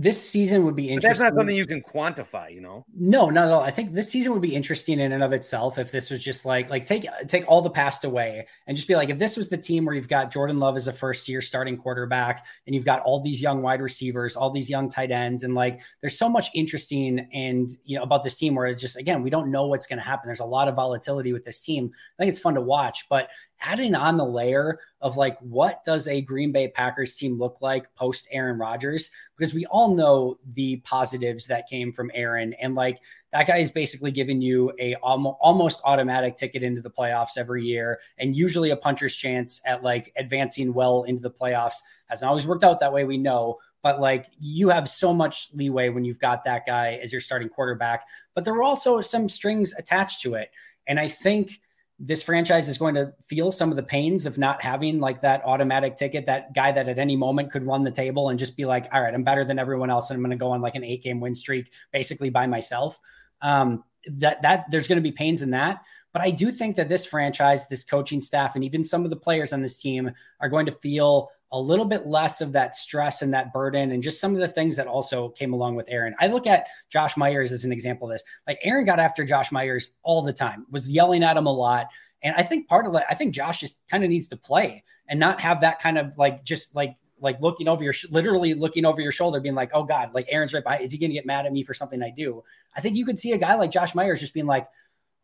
[0.01, 1.11] this season would be interesting.
[1.11, 2.87] But that's not something you can quantify, you know.
[2.95, 3.63] No, not at all.
[3.63, 6.45] I think this season would be interesting in and of itself if this was just
[6.45, 9.49] like like take take all the past away and just be like if this was
[9.49, 12.85] the team where you've got Jordan Love as a first year starting quarterback and you've
[12.85, 16.29] got all these young wide receivers, all these young tight ends, and like there's so
[16.29, 19.67] much interesting and you know about this team where it just again we don't know
[19.67, 20.29] what's going to happen.
[20.29, 21.91] There's a lot of volatility with this team.
[22.17, 23.31] I think it's fun to watch, but
[23.61, 27.95] adding on the layer of like what does a Green Bay Packers team look like
[27.95, 29.11] post Aaron Rodgers?
[29.37, 32.99] Because we all know the positives that came from Aaron and like
[33.33, 38.01] that guy is basically giving you a almost automatic ticket into the playoffs every year
[38.19, 41.83] and usually a puncher's chance at like advancing well into the playoffs.
[42.07, 45.89] Hasn't always worked out that way we know but like you have so much leeway
[45.89, 49.75] when you've got that guy as your starting quarterback but there were also some strings
[49.77, 50.51] attached to it.
[50.87, 51.61] And I think
[51.99, 55.43] this franchise is going to feel some of the pains of not having like that
[55.45, 58.65] automatic ticket, that guy that at any moment could run the table and just be
[58.65, 60.11] like, all right, I'm better than everyone else.
[60.11, 63.01] And I'm going to go on like an eight game win streak basically by myself.
[63.43, 65.83] Um, that, that there's going to be pains in that.
[66.13, 69.17] But I do think that this franchise, this coaching staff, and even some of the
[69.17, 73.23] players on this team are going to feel a little bit less of that stress
[73.23, 76.15] and that burden and just some of the things that also came along with Aaron.
[76.21, 78.23] I look at Josh Myers as an example of this.
[78.47, 81.89] Like Aaron got after Josh Myers all the time, was yelling at him a lot.
[82.23, 84.85] And I think part of that, I think Josh just kind of needs to play
[85.09, 88.85] and not have that kind of like just like like looking over your literally looking
[88.85, 90.79] over your shoulder, being like, oh God, like Aaron's right by.
[90.79, 92.45] Is he gonna get mad at me for something I do?
[92.77, 94.69] I think you could see a guy like Josh Myers just being like,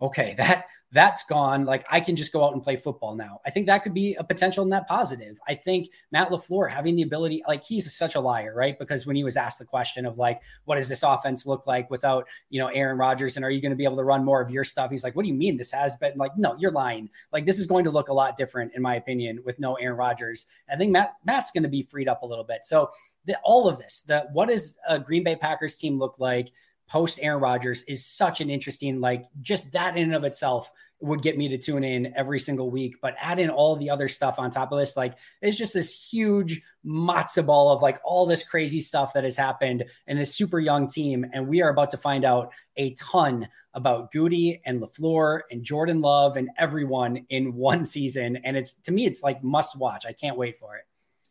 [0.01, 1.65] okay, that that's gone.
[1.65, 3.41] Like I can just go out and play football now.
[3.45, 5.41] I think that could be a potential net positive.
[5.49, 8.79] I think Matt LaFleur having the ability, like he's such a liar, right?
[8.79, 11.91] Because when he was asked the question of like, what does this offense look like
[11.91, 14.41] without, you know, Aaron Rodgers and are you going to be able to run more
[14.41, 14.89] of your stuff?
[14.89, 17.11] He's like, what do you mean this has been like, no, you're lying.
[17.33, 19.97] Like this is going to look a lot different in my opinion with no Aaron
[19.97, 20.47] Rodgers.
[20.71, 22.65] I think Matt Matt's going to be freed up a little bit.
[22.65, 22.91] So
[23.25, 26.53] the, all of this, the what does a Green Bay Packers team look like?
[26.89, 30.71] Post Aaron Rodgers is such an interesting, like just that in and of itself
[31.01, 32.97] would get me to tune in every single week.
[33.03, 35.93] But add in all the other stuff on top of this, like it's just this
[36.11, 40.59] huge matzo ball of like all this crazy stuff that has happened in this super
[40.59, 41.27] young team.
[41.33, 45.99] And we are about to find out a ton about Goody and LaFleur and Jordan
[45.99, 48.37] Love and everyone in one season.
[48.45, 50.07] And it's to me, it's like must watch.
[50.07, 50.85] I can't wait for it.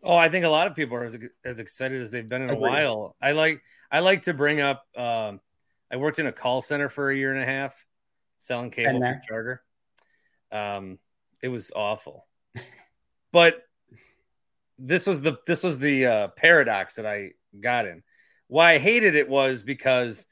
[0.04, 2.50] Oh, I think a lot of people are as, as excited as they've been in
[2.50, 3.16] a while.
[3.22, 4.86] I like I like to bring up.
[4.98, 5.40] Um,
[5.92, 7.86] I worked in a call center for a year and a half,
[8.38, 9.64] selling cable for Charter.
[10.52, 11.00] Um,
[11.42, 12.28] it was awful,
[13.32, 13.64] but
[14.78, 18.04] this was the this was the uh, paradox that I got in.
[18.48, 20.28] Why I hated it was because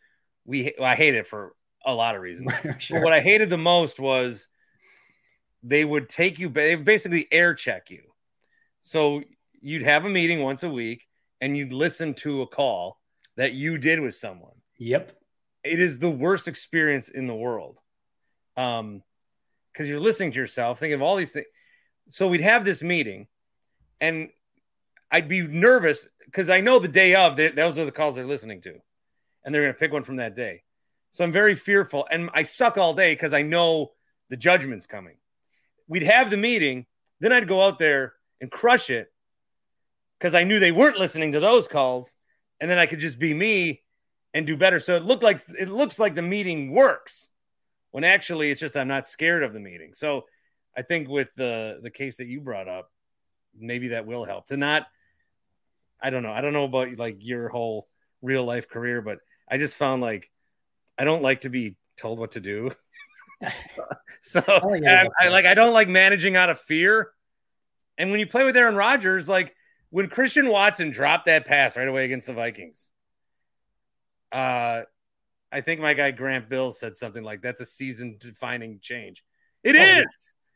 [0.46, 1.54] we well, I hated it for
[1.86, 2.52] a lot of reasons.
[2.80, 3.02] sure.
[3.02, 4.48] what I hated the most was
[5.64, 8.04] they would take you they basically air check you.
[8.82, 9.22] So
[9.62, 11.08] you'd have a meeting once a week
[11.40, 13.00] and you'd listen to a call
[13.38, 14.56] that you did with someone.
[14.78, 15.14] Yep.
[15.64, 17.80] It is the worst experience in the world.
[18.58, 19.04] Um,
[19.72, 21.48] because you're listening to yourself, thinking of all these things.
[22.10, 23.28] So we'd have this meeting,
[24.00, 24.30] and
[25.10, 28.26] I'd be nervous because I know the day of they, those are the calls they're
[28.26, 28.76] listening to,
[29.44, 30.64] and they're going to pick one from that day.
[31.12, 33.92] So I'm very fearful, and I suck all day because I know
[34.30, 35.16] the judgment's coming.
[35.88, 36.86] We'd have the meeting,
[37.20, 39.11] then I'd go out there and crush it,
[40.22, 42.16] because I knew they weren't listening to those calls,
[42.60, 43.82] and then I could just be me
[44.36, 44.78] and do better.
[44.78, 47.32] So it looked like it looks like the meeting works
[47.90, 49.96] when actually it's just I'm not scared of the meeting.
[49.96, 50.26] So
[50.78, 52.92] I think with the the case that you brought up,
[53.58, 54.86] maybe that will help to not.
[56.00, 56.32] I don't know.
[56.32, 57.88] I don't know about like your whole
[58.22, 59.18] real life career, but
[59.50, 60.30] I just found like
[61.00, 62.72] I don't like to be told what to do.
[63.50, 67.10] so, oh, so I, I like I don't like managing out of fear.
[67.98, 69.56] And when you play with Aaron Rodgers, like
[69.92, 72.92] when Christian Watson dropped that pass right away against the Vikings,
[74.32, 74.82] uh,
[75.52, 79.24] I think my guy Grant Bills said something like that's a season defining change.
[79.64, 80.06] It oh, is.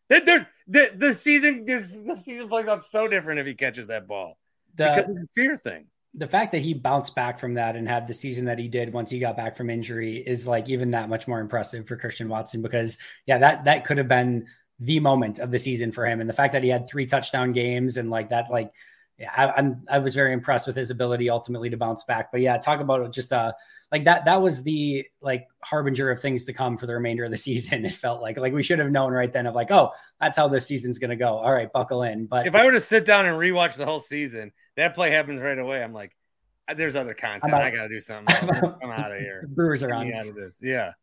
[0.10, 0.46] Yeah.
[0.68, 4.38] The, the season is the season plays out so different if he catches that ball.
[4.76, 5.88] The, because of the fear thing.
[6.14, 8.94] The fact that he bounced back from that and had the season that he did
[8.94, 12.30] once he got back from injury is like even that much more impressive for Christian
[12.30, 14.48] Watson because yeah, that that could have been
[14.80, 16.22] the moment of the season for him.
[16.22, 18.72] And the fact that he had three touchdown games and like that, like
[19.18, 22.32] yeah, I, am I was very impressed with his ability ultimately to bounce back.
[22.32, 23.54] But yeah, talk about just uh
[23.92, 24.26] like that.
[24.26, 27.86] That was the like harbinger of things to come for the remainder of the season.
[27.86, 30.48] It felt like like we should have known right then of like, oh, that's how
[30.48, 31.38] this season's gonna go.
[31.38, 32.26] All right, buckle in.
[32.26, 35.42] But if I were to sit down and rewatch the whole season, that play happens
[35.42, 35.82] right away.
[35.82, 36.16] I'm like,
[36.74, 37.54] there's other content.
[37.54, 38.36] I got to do something.
[38.82, 39.48] I'm out of here.
[39.50, 40.08] Brewers are Get on.
[40.08, 40.60] me out of this.
[40.62, 40.94] Yeah,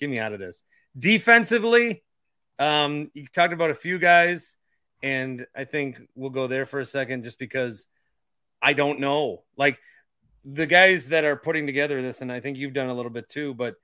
[0.00, 0.64] get me out of this.
[0.98, 2.02] Defensively,
[2.58, 4.56] um, you talked about a few guys,
[5.02, 7.86] and I think we'll go there for a second, just because
[8.60, 9.42] I don't know.
[9.56, 9.78] Like
[10.44, 13.28] the guys that are putting together this, and I think you've done a little bit
[13.28, 13.76] too, but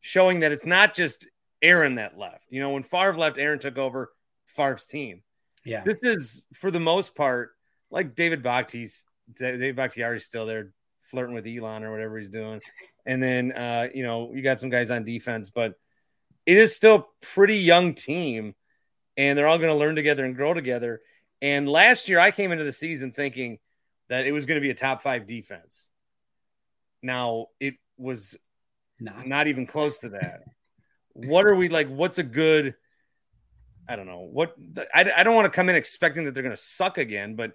[0.00, 1.26] showing that it's not just
[1.62, 2.44] Aaron that left.
[2.50, 4.12] You know, when Favre left, Aaron took over
[4.46, 5.22] Favre's team.
[5.64, 5.82] Yeah.
[5.82, 7.50] This is for the most part
[7.90, 9.04] like David Bakhti's
[9.34, 10.72] David Bakhtiari's still there
[11.10, 12.60] flirting with Elon or whatever he's doing.
[13.04, 15.74] And then uh, you know, you got some guys on defense, but
[16.44, 18.54] it is still a pretty young team
[19.16, 21.00] and they're all going to learn together and grow together.
[21.40, 23.58] And last year I came into the season thinking
[24.08, 25.88] that it was going to be a top 5 defense.
[27.02, 28.36] Now, it was
[28.98, 30.42] not, not even close to that.
[31.12, 32.74] what are we like what's a good
[33.88, 34.20] I don't know.
[34.20, 34.54] What
[34.92, 37.52] I, I don't want to come in expecting that they're going to suck again, but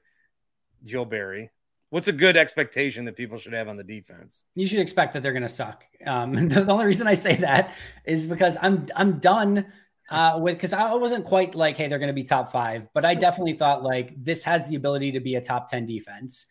[0.84, 1.51] Joe Barry,
[1.89, 4.45] what's a good expectation that people should have on the defense?
[4.55, 5.86] You should expect that they're going to suck.
[6.05, 9.66] Um, the, the only reason I say that is because I'm I'm done
[10.12, 13.05] uh, with because I wasn't quite like, hey, they're going to be top five, but
[13.05, 16.45] I definitely thought like this has the ability to be a top ten defense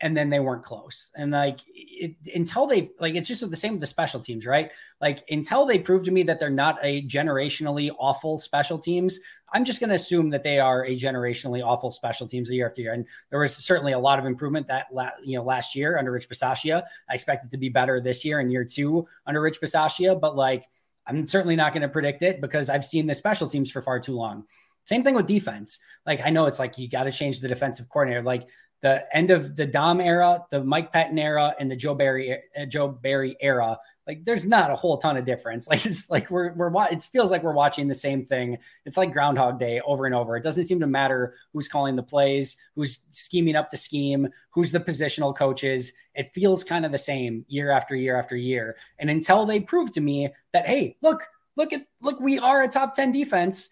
[0.00, 1.10] and then they weren't close.
[1.14, 4.70] And like it, until they like, it's just the same with the special teams, right?
[5.00, 9.18] Like until they prove to me that they're not a generationally awful special teams,
[9.52, 12.80] I'm just going to assume that they are a generationally awful special teams year after
[12.80, 12.94] year.
[12.94, 16.12] And there was certainly a lot of improvement that la- you know last year under
[16.12, 16.82] Rich Bisaccia.
[17.08, 20.34] I expect it to be better this year and year two under Rich Bisaccia, but
[20.34, 20.66] like
[21.06, 24.00] I'm certainly not going to predict it because I've seen the special teams for far
[24.00, 24.44] too long.
[24.84, 25.78] Same thing with defense.
[26.06, 28.22] Like I know it's like you got to change the defensive coordinator.
[28.22, 28.48] Like
[28.80, 32.64] the end of the Dom era, the Mike Pettine era, and the Joe Barry uh,
[32.66, 33.78] Joe Barry era,
[34.10, 35.68] like there's not a whole ton of difference.
[35.70, 38.58] Like it's like we're we're it feels like we're watching the same thing.
[38.84, 40.36] It's like Groundhog Day over and over.
[40.36, 44.72] It doesn't seem to matter who's calling the plays, who's scheming up the scheme, who's
[44.72, 45.92] the positional coaches.
[46.16, 48.76] It feels kind of the same year after year after year.
[48.98, 52.68] And until they prove to me that hey, look, look at look, we are a
[52.68, 53.68] top ten defense.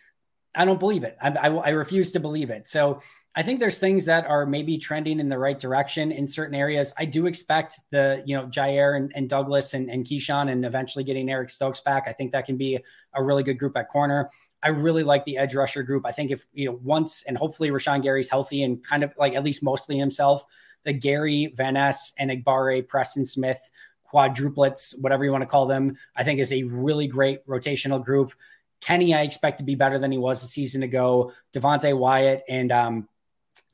[0.59, 1.17] I don't believe it.
[1.23, 2.67] I, I, I refuse to believe it.
[2.67, 3.01] So
[3.37, 6.93] I think there's things that are maybe trending in the right direction in certain areas.
[6.99, 11.05] I do expect the, you know, Jaire and, and Douglas and, and Keisean and eventually
[11.05, 12.09] getting Eric Stokes back.
[12.09, 12.81] I think that can be
[13.15, 14.31] a really good group at corner.
[14.61, 16.05] I really like the edge rusher group.
[16.05, 19.35] I think if, you know, once and hopefully Rashan Gary's healthy and kind of like
[19.35, 20.45] at least mostly himself,
[20.83, 23.71] the Gary, Van Ness, and Enagbare, Preston Smith
[24.13, 28.33] quadruplets, whatever you want to call them, I think is a really great rotational group.
[28.81, 31.33] Kenny, I expect to be better than he was a season ago.
[31.53, 33.09] Devonte Wyatt and um,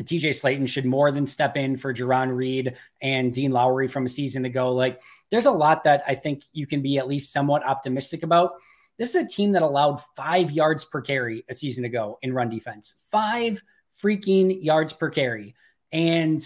[0.03, 4.09] TJ Slaton should more than step in for Jarran Reed and Dean Lowry from a
[4.09, 4.73] season ago.
[4.73, 5.01] Like,
[5.31, 8.55] there's a lot that I think you can be at least somewhat optimistic about.
[8.99, 12.49] This is a team that allowed five yards per carry a season ago in run
[12.49, 12.95] defense.
[13.11, 15.55] Five freaking yards per carry.
[15.93, 16.41] And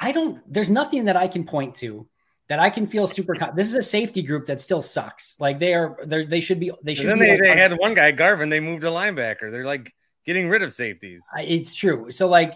[0.00, 2.06] I don't, there's nothing that I can point to
[2.48, 3.34] that I can feel super.
[3.34, 5.36] Con- this is a safety group that still sucks.
[5.40, 6.70] Like they are, they should be.
[6.82, 7.10] They should.
[7.10, 8.50] And then they, they had one guy, Garvin.
[8.50, 9.50] They moved a linebacker.
[9.50, 9.94] They're like
[10.26, 11.24] getting rid of safeties.
[11.38, 12.10] It's true.
[12.10, 12.54] So like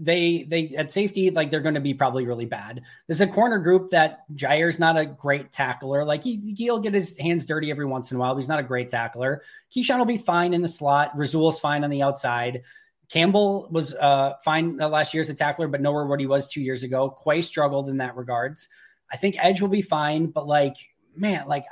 [0.00, 2.82] they they at safety like they're going to be probably really bad.
[3.06, 6.04] There's a corner group that Jaire's not a great tackler.
[6.04, 8.34] Like he he'll get his hands dirty every once in a while.
[8.34, 9.42] But he's not a great tackler.
[9.74, 11.16] Keisean will be fine in the slot.
[11.16, 12.62] Rasul's fine on the outside.
[13.08, 16.60] Campbell was uh, fine last year as a tackler, but nowhere what he was two
[16.60, 17.16] years ago.
[17.24, 18.68] Quay struggled in that regards.
[19.10, 20.76] I think Edge will be fine, but like
[21.16, 21.64] man, like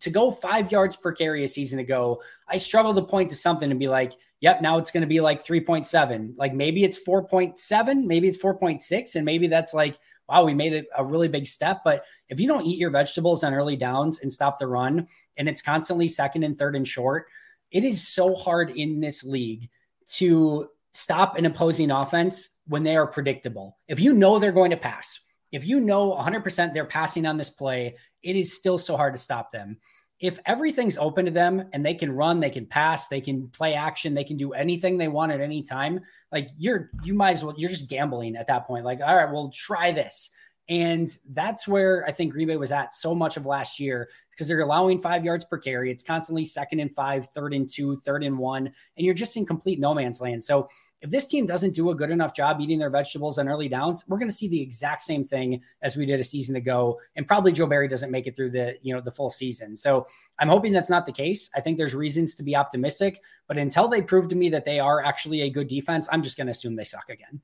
[0.00, 3.70] to go five yards per carry a season ago, I struggle to point to something
[3.70, 6.34] and be like, yep, now it's going to be like 3.7.
[6.36, 9.96] Like maybe it's 4.7, maybe it's 4.6, and maybe that's like,
[10.28, 11.82] wow, we made a really big step.
[11.84, 15.48] But if you don't eat your vegetables on early downs and stop the run, and
[15.48, 17.26] it's constantly second and third and short,
[17.70, 19.70] it is so hard in this league
[20.14, 23.78] to stop an opposing offense when they are predictable.
[23.86, 25.20] If you know they're going to pass,
[25.52, 29.18] if you know 100% they're passing on this play, it is still so hard to
[29.18, 29.76] stop them.
[30.18, 33.74] If everything's open to them and they can run, they can pass, they can play
[33.74, 36.00] action, they can do anything they want at any time,
[36.30, 38.84] like you're, you might as well, you're just gambling at that point.
[38.84, 40.30] Like, all right, well, try this.
[40.68, 44.46] And that's where I think Green Bay was at so much of last year because
[44.46, 45.90] they're allowing five yards per carry.
[45.90, 49.44] It's constantly second and five, third and two, third and one, and you're just in
[49.44, 50.42] complete no man's land.
[50.44, 50.68] So
[51.02, 54.04] if this team doesn't do a good enough job eating their vegetables on early downs,
[54.06, 57.00] we're going to see the exact same thing as we did a season ago.
[57.16, 59.76] And probably Joe Barry doesn't make it through the, you know, the full season.
[59.76, 60.06] So
[60.38, 61.50] I'm hoping that's not the case.
[61.56, 64.78] I think there's reasons to be optimistic, but until they prove to me that they
[64.78, 67.40] are actually a good defense, I'm just going to assume they suck again.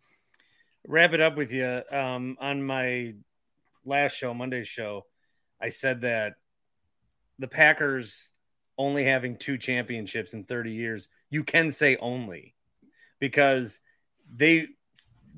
[0.87, 1.83] Wrap it up with you.
[1.91, 3.15] Um, on my
[3.85, 5.05] last show, Monday's show,
[5.61, 6.35] I said that
[7.41, 8.31] the Packers
[8.79, 12.55] only having two championships in 30 years, you can say only
[13.21, 13.81] because
[14.35, 14.67] they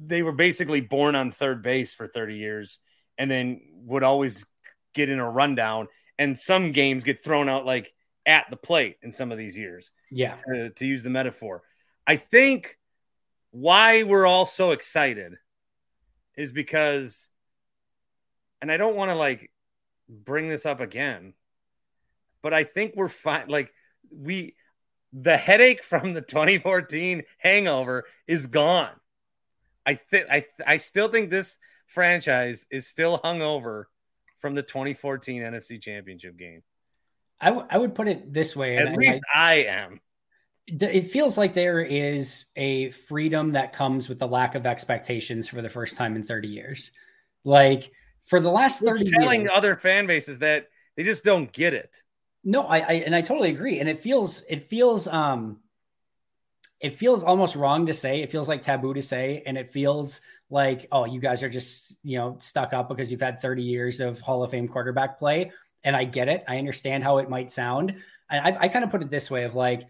[0.03, 2.81] they were basically born on third base for 30 years
[3.19, 4.47] and then would always
[4.95, 5.89] get in a rundown.
[6.19, 7.93] And some games get thrown out like
[8.27, 9.91] at the plate in some of these years.
[10.11, 10.37] Yeah.
[10.47, 11.63] To, to use the metaphor.
[12.07, 12.79] I think
[13.51, 15.35] why we're all so excited
[16.37, 17.29] is because,
[18.63, 19.51] and I don't want to like
[20.09, 21.35] bring this up again,
[22.43, 23.49] but I think we're fine.
[23.49, 23.73] Like,
[24.11, 24.55] we,
[25.13, 28.91] the headache from the 2014 hangover is gone.
[29.85, 33.89] I think I I still think this franchise is still hung over
[34.39, 36.63] from the 2014 NFC Championship game.
[37.41, 38.77] I, w- I would put it this way.
[38.77, 40.01] At least I, I am.
[40.67, 45.63] It feels like there is a freedom that comes with the lack of expectations for
[45.63, 46.93] the first time in 30 years.
[47.45, 47.91] Like
[48.25, 51.75] for the last 30 We're telling years, other fan bases that they just don't get
[51.75, 51.97] it.
[52.43, 53.81] No, I, I and I totally agree.
[53.81, 55.59] And it feels it feels um
[56.81, 58.23] it feels almost wrong to say.
[58.23, 61.97] It feels like taboo to say, and it feels like, oh, you guys are just,
[62.03, 65.53] you know, stuck up because you've had 30 years of Hall of Fame quarterback play.
[65.85, 66.45] And I get it.
[66.49, 67.95] I understand how it might sound.
[68.31, 69.87] And I, I kind of put it this way of like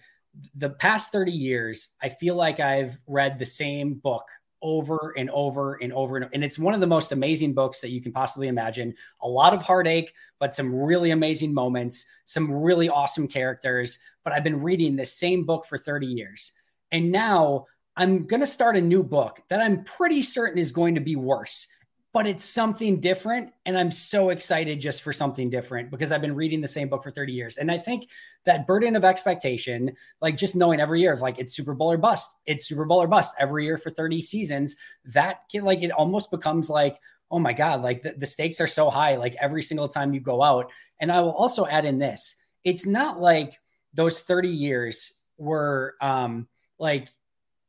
[0.55, 4.25] the past 30 years, I feel like I've read the same book
[4.63, 7.91] over and over and over and, and it's one of the most amazing books that
[7.91, 8.95] you can possibly imagine.
[9.23, 14.45] A lot of heartache but some really amazing moments some really awesome characters but i've
[14.45, 16.53] been reading the same book for 30 years.
[16.93, 20.95] And now I'm going to start a new book that I'm pretty certain is going
[20.95, 21.67] to be worse,
[22.13, 23.53] but it's something different.
[23.65, 27.05] And I'm so excited just for something different because I've been reading the same book
[27.05, 27.57] for 30 years.
[27.57, 28.09] And I think
[28.45, 31.99] that burden of expectation, like just knowing every year of like it's Super Bowl or
[31.99, 35.93] bust, it's Super Bowl or bust every year for 30 seasons, that can like it
[35.93, 36.99] almost becomes like,
[37.31, 40.21] oh my God, like the, the stakes are so high, like every single time you
[40.21, 40.73] go out.
[40.99, 43.59] And I will also add in this it's not like
[43.95, 46.49] those 30 years were, um,
[46.79, 47.09] like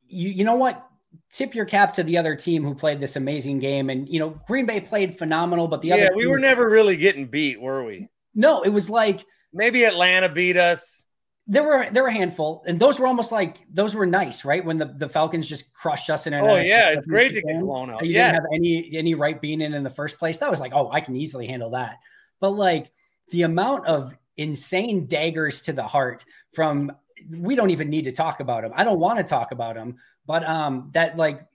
[0.08, 0.91] you you know what
[1.32, 3.90] tip your cap to the other team who played this amazing game.
[3.90, 6.98] And you know green bay played phenomenal but the yeah, other we were never really
[6.98, 8.10] getting beat were we?
[8.34, 11.06] No it was like maybe atlanta beat us.
[11.48, 14.64] There were there were a handful and those were almost like those were nice right?
[14.64, 17.60] When the, the falcons just crushed us in an oh yeah it's great to get
[17.60, 18.06] blown out.
[18.06, 18.32] You yeah.
[18.32, 20.38] didn't have any any right being in in the first place.
[20.38, 21.98] That was like oh i can easily handle that.
[22.40, 22.92] But like
[23.30, 26.92] the amount of insane daggers to the heart from
[27.30, 28.72] we don't even need to talk about him.
[28.76, 31.46] I don't want to talk about him, but um, that like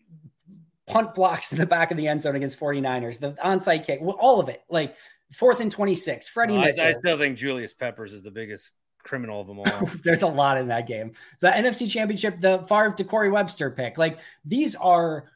[0.86, 4.40] punt blocks in the back of the end zone against 49ers, the onside kick, all
[4.40, 4.96] of it, like
[5.32, 9.40] fourth and 26, Freddie well, I, I, still think Julius Peppers is the biggest criminal
[9.40, 9.90] of them all.
[10.04, 11.12] There's a lot in that game.
[11.40, 15.30] The NFC championship, the Favre to Corey Webster pick, like these are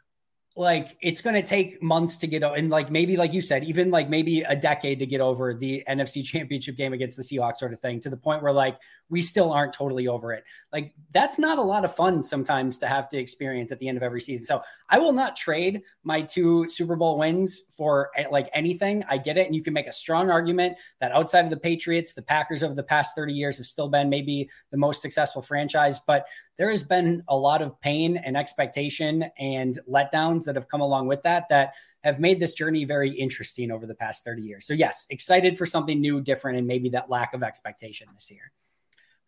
[0.56, 3.90] like it's going to take months to get and like maybe like you said even
[3.90, 7.72] like maybe a decade to get over the NFC championship game against the Seahawks sort
[7.72, 8.76] of thing to the point where like
[9.08, 10.44] we still aren't totally over it.
[10.72, 13.96] Like that's not a lot of fun sometimes to have to experience at the end
[13.96, 14.44] of every season.
[14.44, 19.04] So I will not trade my two Super Bowl wins for eh, like anything.
[19.08, 22.12] I get it and you can make a strong argument that outside of the Patriots,
[22.12, 26.00] the Packers over the past 30 years have still been maybe the most successful franchise,
[26.00, 26.26] but
[26.60, 31.06] there has been a lot of pain and expectation and letdowns that have come along
[31.06, 31.72] with that that
[32.04, 34.66] have made this journey very interesting over the past 30 years.
[34.66, 38.52] So, yes, excited for something new, different, and maybe that lack of expectation this year.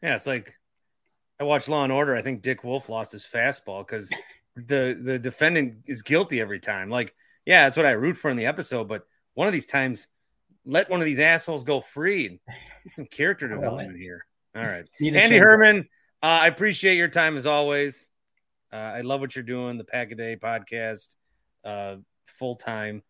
[0.03, 0.59] Yeah, it's like
[1.41, 2.15] I watched Law and Order.
[2.15, 4.11] I think Dick Wolf lost his fastball because
[4.55, 6.91] the the defendant is guilty every time.
[6.91, 7.15] Like,
[7.47, 10.09] yeah, that's what I root for in the episode, but one of these times,
[10.67, 12.43] let one of these assholes go free.
[12.91, 14.27] Some character development here.
[14.55, 15.89] All right, Andy Herman.
[16.23, 18.09] Uh, I appreciate your time as always.
[18.73, 19.77] Uh, I love what you're doing.
[19.77, 21.17] The Pack a Day podcast,
[21.65, 21.97] uh,
[22.27, 23.03] full time.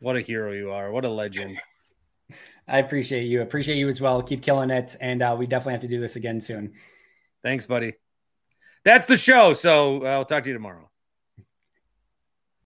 [0.00, 0.90] What a hero you are!
[0.90, 1.58] What a legend.
[2.68, 3.42] I appreciate you.
[3.42, 4.22] Appreciate you as well.
[4.22, 6.72] Keep killing it, and uh, we definitely have to do this again soon.
[7.42, 7.94] Thanks, buddy.
[8.84, 9.52] That's the show.
[9.52, 10.90] So uh, I'll talk to you tomorrow.